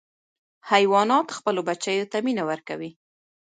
حیوانات 0.71 1.27
خپلو 1.37 1.61
بچیو 1.69 2.09
ته 2.11 2.17
مینه 2.25 2.43
ورکوي. 2.49 2.89